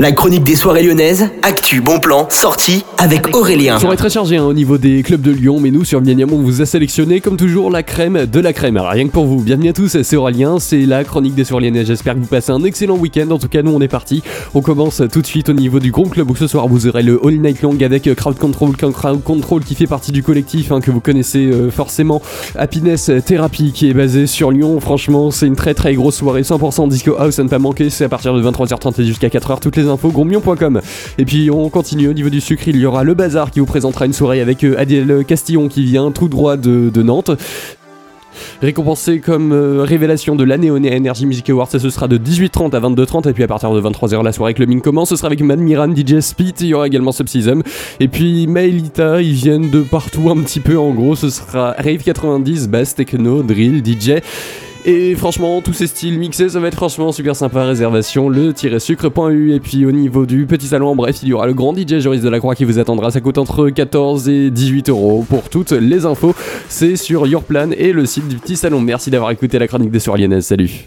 [0.00, 3.78] La chronique des soirées lyonnaises, actu, bon plan, sortie avec Aurélien.
[3.78, 6.38] Soirée très chargée hein, au niveau des clubs de Lyon, mais nous sur Millennium on
[6.38, 8.78] vous a sélectionné comme toujours la crème de la crème.
[8.78, 11.66] Alors rien que pour vous, bienvenue à tous, c'est Aurélien, c'est la chronique des soirées
[11.66, 11.88] lyonnaises.
[11.88, 13.30] J'espère que vous passez un excellent week-end.
[13.30, 14.22] En tout cas, nous on est parti.
[14.54, 17.02] On commence tout de suite au niveau du Grand Club où ce soir vous aurez
[17.02, 20.72] le All Night Long avec euh, Crowd Control, Crowd Control qui fait partie du collectif
[20.72, 22.22] hein, que vous connaissez euh, forcément.
[22.56, 24.80] Happiness Therapy qui est basé sur Lyon.
[24.80, 27.90] Franchement, c'est une très très grosse soirée, 100% disco house à ne pas manquer.
[27.90, 29.60] C'est à partir de 23h30 et jusqu'à 4h.
[29.60, 30.12] Toutes les infos.
[31.18, 32.08] Et puis on continue.
[32.08, 34.64] Au niveau du sucre, il y aura le bazar qui vous présentera une soirée avec
[34.64, 37.30] euh, Adèle Castillon qui vient tout droit de, Nantes.
[38.62, 42.80] Récompensé comme euh, révélation de l'année au Energy Music Awards, ce sera de 18h30 à
[42.80, 45.58] 22h30 et puis à partir de 23h la soirée clubbing commence, ce sera avec Mad
[45.58, 47.62] Miran, DJ Speed, il y aura également Subsism
[47.98, 52.02] et puis Maelita, ils viennent de partout un petit peu en gros, ce sera Rave
[52.04, 54.22] 90, Bass, Techno, Drill, DJ
[54.84, 57.64] et franchement, tous ces styles mixés, ça va être franchement super sympa.
[57.64, 59.52] Réservation le-sucre.eu.
[59.52, 61.98] Et puis au niveau du petit salon, en bref, il y aura le grand DJ
[61.98, 63.10] Joris de la Croix qui vous attendra.
[63.10, 66.34] Ça coûte entre 14 et 18 euros pour toutes les infos.
[66.68, 68.80] C'est sur Your Plan et le site du petit salon.
[68.80, 70.84] Merci d'avoir écouté la chronique des Soirées Salut.